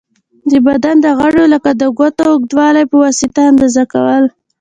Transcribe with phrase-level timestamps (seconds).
[0.51, 4.29] د بدن د غړیو لکه د ګوتو اوږوالی په واسطه اندازه کوله.